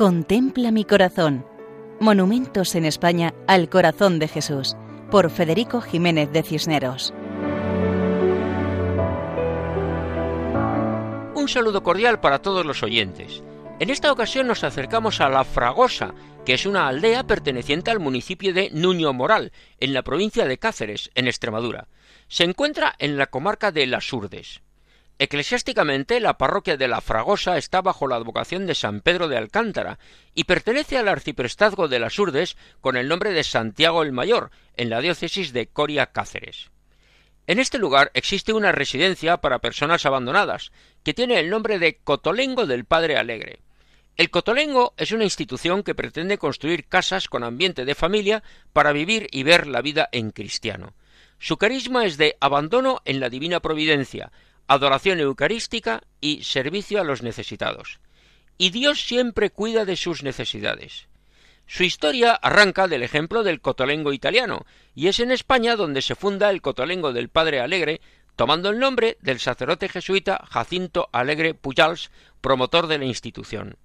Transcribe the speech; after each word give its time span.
Contempla 0.00 0.70
mi 0.70 0.86
corazón. 0.86 1.44
Monumentos 2.00 2.74
en 2.74 2.86
España 2.86 3.34
al 3.46 3.68
corazón 3.68 4.18
de 4.18 4.28
Jesús, 4.28 4.74
por 5.10 5.30
Federico 5.30 5.82
Jiménez 5.82 6.32
de 6.32 6.42
Cisneros. 6.42 7.12
Un 11.34 11.46
saludo 11.48 11.82
cordial 11.82 12.18
para 12.18 12.40
todos 12.40 12.64
los 12.64 12.82
oyentes. 12.82 13.42
En 13.78 13.90
esta 13.90 14.10
ocasión 14.10 14.46
nos 14.46 14.64
acercamos 14.64 15.20
a 15.20 15.28
La 15.28 15.44
Fragosa, 15.44 16.14
que 16.46 16.54
es 16.54 16.64
una 16.64 16.88
aldea 16.88 17.24
perteneciente 17.24 17.90
al 17.90 18.00
municipio 18.00 18.54
de 18.54 18.70
Nuño 18.70 19.12
Moral, 19.12 19.52
en 19.80 19.92
la 19.92 20.00
provincia 20.00 20.46
de 20.46 20.56
Cáceres, 20.56 21.10
en 21.14 21.26
Extremadura. 21.26 21.88
Se 22.26 22.44
encuentra 22.44 22.94
en 22.98 23.18
la 23.18 23.26
comarca 23.26 23.70
de 23.70 23.86
Las 23.86 24.10
Urdes. 24.14 24.62
Eclesiásticamente, 25.22 26.18
la 26.18 26.38
parroquia 26.38 26.78
de 26.78 26.88
la 26.88 27.02
Fragosa 27.02 27.58
está 27.58 27.82
bajo 27.82 28.08
la 28.08 28.16
advocación 28.16 28.66
de 28.66 28.74
San 28.74 29.02
Pedro 29.02 29.28
de 29.28 29.36
Alcántara 29.36 29.98
y 30.34 30.44
pertenece 30.44 30.96
al 30.96 31.08
arciprestazgo 31.08 31.88
de 31.88 31.98
las 31.98 32.18
Urdes 32.18 32.56
con 32.80 32.96
el 32.96 33.06
nombre 33.06 33.32
de 33.32 33.44
Santiago 33.44 34.02
el 34.02 34.12
Mayor, 34.12 34.50
en 34.78 34.88
la 34.88 35.02
diócesis 35.02 35.52
de 35.52 35.66
Coria 35.66 36.06
Cáceres. 36.06 36.70
En 37.46 37.58
este 37.58 37.76
lugar 37.76 38.10
existe 38.14 38.54
una 38.54 38.72
residencia 38.72 39.36
para 39.36 39.58
personas 39.58 40.06
abandonadas, 40.06 40.72
que 41.02 41.12
tiene 41.12 41.38
el 41.38 41.50
nombre 41.50 41.78
de 41.78 41.98
Cotolengo 41.98 42.64
del 42.64 42.86
Padre 42.86 43.18
Alegre. 43.18 43.60
El 44.16 44.30
Cotolengo 44.30 44.94
es 44.96 45.12
una 45.12 45.24
institución 45.24 45.82
que 45.82 45.94
pretende 45.94 46.38
construir 46.38 46.86
casas 46.86 47.28
con 47.28 47.44
ambiente 47.44 47.84
de 47.84 47.94
familia 47.94 48.42
para 48.72 48.92
vivir 48.92 49.26
y 49.32 49.42
ver 49.42 49.66
la 49.66 49.82
vida 49.82 50.08
en 50.12 50.30
cristiano. 50.30 50.94
Su 51.38 51.58
carisma 51.58 52.06
es 52.06 52.16
de 52.16 52.38
abandono 52.40 53.02
en 53.04 53.20
la 53.20 53.28
divina 53.28 53.60
providencia, 53.60 54.30
adoración 54.66 55.20
eucarística 55.20 56.02
y 56.20 56.42
servicio 56.44 57.00
a 57.00 57.04
los 57.04 57.22
necesitados. 57.22 58.00
Y 58.58 58.70
Dios 58.70 59.00
siempre 59.00 59.50
cuida 59.50 59.84
de 59.84 59.96
sus 59.96 60.22
necesidades. 60.22 61.08
Su 61.66 61.84
historia 61.84 62.32
arranca 62.32 62.88
del 62.88 63.02
ejemplo 63.02 63.42
del 63.44 63.60
cotolengo 63.60 64.12
italiano, 64.12 64.66
y 64.94 65.06
es 65.06 65.20
en 65.20 65.30
España 65.30 65.76
donde 65.76 66.02
se 66.02 66.16
funda 66.16 66.50
el 66.50 66.62
cotolengo 66.62 67.12
del 67.12 67.28
Padre 67.28 67.60
Alegre, 67.60 68.00
tomando 68.34 68.70
el 68.70 68.78
nombre 68.78 69.18
del 69.20 69.38
sacerdote 69.38 69.88
jesuita 69.88 70.44
Jacinto 70.50 71.08
Alegre 71.12 71.54
Pujals, 71.54 72.10
promotor 72.40 72.86
de 72.86 72.98
la 72.98 73.04
institución. 73.04 73.76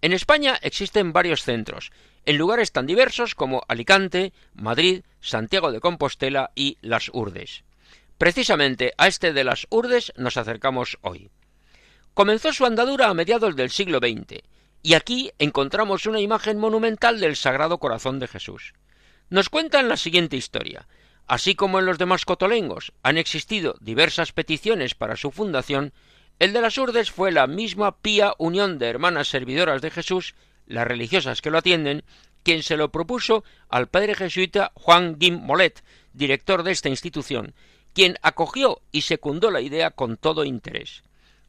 En 0.00 0.12
España 0.12 0.58
existen 0.62 1.12
varios 1.12 1.42
centros, 1.42 1.90
en 2.24 2.38
lugares 2.38 2.72
tan 2.72 2.86
diversos 2.86 3.34
como 3.34 3.62
Alicante, 3.68 4.32
Madrid, 4.54 5.02
Santiago 5.20 5.72
de 5.72 5.80
Compostela 5.80 6.50
y 6.54 6.78
Las 6.80 7.08
Urdes. 7.12 7.64
Precisamente 8.18 8.94
a 8.98 9.06
este 9.06 9.32
de 9.32 9.44
las 9.44 9.68
Urdes 9.70 10.12
nos 10.16 10.36
acercamos 10.36 10.98
hoy. 11.02 11.30
Comenzó 12.14 12.52
su 12.52 12.66
andadura 12.66 13.08
a 13.08 13.14
mediados 13.14 13.54
del 13.54 13.70
siglo 13.70 13.98
XX, 13.98 14.42
y 14.82 14.94
aquí 14.94 15.30
encontramos 15.38 16.04
una 16.04 16.20
imagen 16.20 16.58
monumental 16.58 17.20
del 17.20 17.36
Sagrado 17.36 17.78
Corazón 17.78 18.18
de 18.18 18.26
Jesús. 18.26 18.74
Nos 19.30 19.48
cuentan 19.48 19.88
la 19.88 19.96
siguiente 19.96 20.36
historia. 20.36 20.88
Así 21.28 21.54
como 21.54 21.78
en 21.78 21.86
los 21.86 21.98
demás 21.98 22.24
cotolengos 22.24 22.92
han 23.04 23.18
existido 23.18 23.76
diversas 23.80 24.32
peticiones 24.32 24.96
para 24.96 25.16
su 25.16 25.30
fundación, 25.30 25.92
el 26.40 26.52
de 26.52 26.60
las 26.60 26.76
Urdes 26.76 27.12
fue 27.12 27.30
la 27.30 27.46
misma 27.46 27.98
pía 27.98 28.34
unión 28.38 28.80
de 28.80 28.88
hermanas 28.88 29.28
servidoras 29.28 29.80
de 29.80 29.92
Jesús, 29.92 30.34
las 30.66 30.88
religiosas 30.88 31.40
que 31.40 31.50
lo 31.50 31.58
atienden, 31.58 32.02
quien 32.42 32.64
se 32.64 32.76
lo 32.76 32.90
propuso 32.90 33.44
al 33.68 33.88
padre 33.88 34.14
jesuita 34.14 34.72
Juan 34.74 35.18
Guim 35.18 35.38
Molet, 35.38 35.84
director 36.14 36.62
de 36.62 36.72
esta 36.72 36.88
institución, 36.88 37.54
quien 37.94 38.16
acogió 38.22 38.80
y 38.92 39.02
secundó 39.02 39.50
la 39.50 39.60
idea 39.60 39.90
con 39.90 40.16
todo 40.16 40.44
interés. 40.44 41.02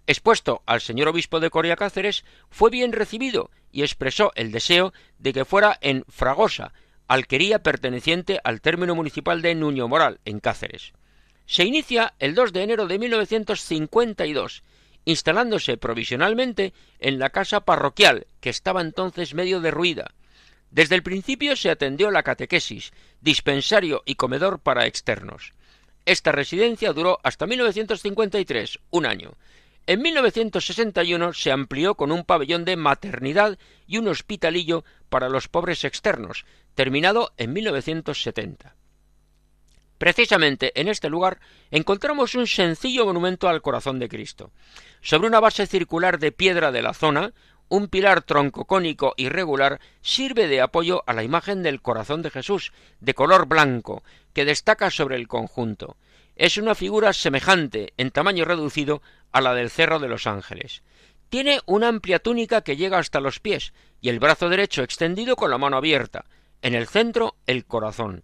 Expuesto 0.07 0.63
al 0.65 0.81
señor 0.81 1.07
obispo 1.07 1.39
de 1.39 1.51
Coria 1.51 1.75
Cáceres, 1.75 2.25
fue 2.49 2.71
bien 2.71 2.93
recibido 2.93 3.51
y 3.71 3.83
expresó 3.83 4.31
el 4.35 4.51
deseo 4.51 4.91
de 5.19 5.33
que 5.33 5.45
fuera 5.45 5.77
en 5.81 6.03
Fragosa, 6.08 6.73
alquería 7.08 7.59
perteneciente 7.61 8.39
al 8.43 8.61
término 8.61 8.95
municipal 8.95 9.41
de 9.41 9.53
Nuño 9.55 9.87
Moral, 9.87 10.19
en 10.25 10.39
Cáceres. 10.39 10.93
Se 11.45 11.64
inicia 11.64 12.14
el 12.19 12.36
2 12.36 12.53
de 12.53 12.64
enero 12.64 12.87
de 12.87 12.99
1952, 12.99 14.64
instalándose 15.05 15.77
provisionalmente 15.77 16.73
en 16.99 17.19
la 17.19 17.30
casa 17.30 17.61
parroquial, 17.61 18.27
que 18.39 18.49
estaba 18.49 18.81
entonces 18.81 19.33
medio 19.33 19.59
derruida. 19.59 20.11
Desde 20.71 20.95
el 20.95 21.03
principio 21.03 21.55
se 21.55 21.71
atendió 21.71 22.11
la 22.11 22.23
catequesis, 22.23 22.93
dispensario 23.21 24.03
y 24.05 24.15
comedor 24.15 24.59
para 24.59 24.85
externos. 24.85 25.53
Esta 26.05 26.32
residencia 26.32 26.93
duró 26.93 27.20
hasta 27.23 27.45
1953, 27.45 28.80
un 28.89 29.05
año. 29.05 29.33
En 29.87 30.02
1961 30.02 31.33
se 31.33 31.52
amplió 31.52 31.95
con 31.95 32.11
un 32.11 32.23
pabellón 32.23 32.64
de 32.65 32.77
maternidad 32.77 33.58
y 33.87 33.98
un 33.98 34.08
hospitalillo 34.08 34.83
para 35.09 35.30
los 35.30 35.48
pobres 35.48 35.83
externos, 35.83 36.45
terminado 36.76 37.32
en 37.38 37.54
1970. 37.54 38.76
Precisamente 39.98 40.71
en 40.80 40.88
este 40.88 41.09
lugar 41.09 41.39
encontramos 41.71 42.33
un 42.36 42.48
sencillo 42.48 43.05
monumento 43.05 43.49
al 43.49 43.61
corazón 43.61 43.99
de 43.99 44.08
Cristo. 44.08 44.52
Sobre 45.02 45.27
una 45.27 45.42
base 45.42 45.67
circular 45.67 46.20
de 46.20 46.32
piedra 46.32 46.71
de 46.71 46.82
la 46.82 46.93
zona, 46.93 47.33
un 47.69 47.87
pilar 47.87 48.23
troncocónico 48.23 49.13
irregular 49.17 49.80
sirve 50.02 50.47
de 50.47 50.61
apoyo 50.61 51.03
a 51.07 51.13
la 51.13 51.23
imagen 51.23 51.63
del 51.63 51.81
corazón 51.81 52.21
de 52.21 52.31
Jesús, 52.31 52.73
de 52.99 53.13
color 53.13 53.47
blanco, 53.47 54.03
que 54.33 54.45
destaca 54.45 54.89
sobre 54.91 55.15
el 55.15 55.27
conjunto. 55.27 55.95
Es 56.35 56.58
una 56.58 56.75
figura 56.75 57.13
semejante, 57.13 57.93
en 57.97 58.11
tamaño 58.11 58.45
reducido, 58.45 59.02
a 59.31 59.41
la 59.41 59.53
del 59.53 59.69
Cerro 59.69 59.99
de 59.99 60.08
los 60.08 60.25
Ángeles. 60.25 60.83
Tiene 61.29 61.59
una 61.65 61.87
amplia 61.87 62.19
túnica 62.19 62.61
que 62.61 62.75
llega 62.75 62.97
hasta 62.97 63.19
los 63.19 63.39
pies 63.39 63.73
y 64.02 64.09
el 64.09 64.19
brazo 64.19 64.49
derecho 64.49 64.81
extendido 64.81 65.35
con 65.35 65.52
la 65.52 65.58
mano 65.58 65.77
abierta. 65.77 66.25
En 66.61 66.73
el 66.73 66.87
centro, 66.87 67.35
el 67.45 67.65
corazón. 67.65 68.23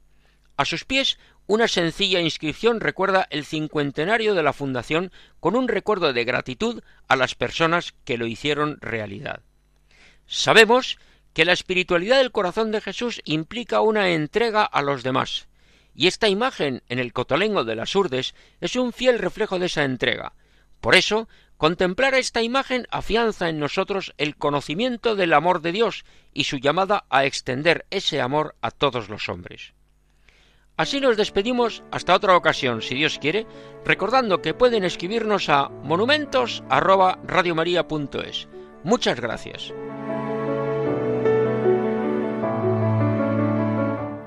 A 0.58 0.66
sus 0.66 0.86
pies, 0.86 1.18
una 1.48 1.68
sencilla 1.68 2.22
inscripción 2.22 2.80
recuerda 2.80 3.28
el 3.30 3.46
cincuentenario 3.46 4.34
de 4.34 4.44
la 4.44 4.54
fundación 4.54 5.12
con 5.40 5.56
un 5.56 5.68
recuerdo 5.68 6.14
de 6.14 6.24
gratitud 6.24 6.82
a 7.08 7.16
las 7.16 7.36
personas 7.36 7.94
que 8.04 8.18
lo 8.18 8.26
hicieron 8.26 8.78
realidad. 8.82 9.42
Sabemos 10.26 10.98
que 11.34 11.46
la 11.46 11.54
espiritualidad 11.54 12.18
del 12.18 12.32
corazón 12.32 12.72
de 12.72 12.82
Jesús 12.82 13.22
implica 13.26 13.82
una 13.82 14.10
entrega 14.10 14.64
a 14.64 14.82
los 14.82 15.04
demás, 15.04 15.48
y 15.94 16.08
esta 16.08 16.30
imagen 16.30 16.82
en 16.90 16.98
el 17.00 17.14
cotolengo 17.14 17.64
de 17.64 17.76
las 17.76 17.96
Urdes 17.96 18.34
es 18.62 18.76
un 18.76 18.94
fiel 18.94 19.20
reflejo 19.20 19.60
de 19.60 19.68
esa 19.68 19.84
entrega. 19.84 20.34
Por 20.82 20.96
eso, 20.96 21.28
contemplar 21.58 22.16
esta 22.16 22.42
imagen 22.42 22.88
afianza 22.90 23.50
en 23.50 23.60
nosotros 23.60 24.14
el 24.18 24.36
conocimiento 24.36 25.16
del 25.16 25.34
amor 25.34 25.62
de 25.62 25.74
Dios 25.74 26.06
y 26.34 26.46
su 26.46 26.58
llamada 26.58 27.06
a 27.10 27.26
extender 27.26 27.86
ese 27.92 28.20
amor 28.20 28.56
a 28.62 28.72
todos 28.72 29.10
los 29.10 29.30
hombres. 29.30 29.75
Así 30.78 31.00
nos 31.00 31.16
despedimos 31.16 31.84
hasta 31.92 32.14
otra 32.14 32.36
ocasión, 32.36 32.82
si 32.82 32.96
Dios 32.96 33.18
quiere, 33.20 33.48
recordando 33.86 34.42
que 34.42 34.54
pueden 34.54 34.84
escribirnos 34.84 35.48
a 35.48 35.70
monumentos@radiomaria.es. 35.70 38.50
Muchas 38.84 39.18
gracias. 39.20 39.74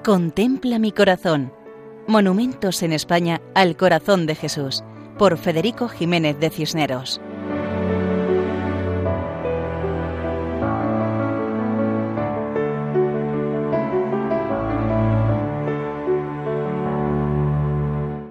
Contempla 0.04 0.78
mi 0.78 0.92
corazón. 0.92 1.52
Monumentos 2.06 2.82
en 2.82 2.94
España 2.94 3.42
al 3.54 3.76
corazón 3.76 4.24
de 4.24 4.34
Jesús, 4.34 4.82
por 5.18 5.36
Federico 5.36 5.88
Jiménez 5.88 6.40
de 6.40 6.48
Cisneros. 6.48 7.20